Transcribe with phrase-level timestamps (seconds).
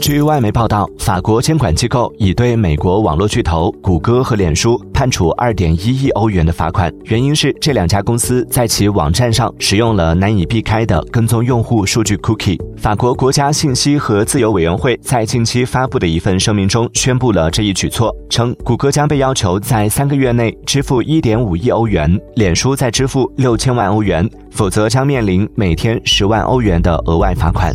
[0.00, 27.70] 据外媒报道法国监管机构已对美国网络巨头谷歌和脸书判处二点一亿欧元的罚款原因是这两家公司在其网站上使用了难以避开的跟踪用户数据 cookie 法国国家信息和自由委员会在近期发布的一份声明中宣布了这一举措称谷歌将被要求在三个月内支付一点五亿欧元脸书再支付六千万欧元否则将面临每天十万欧元的额外罚款。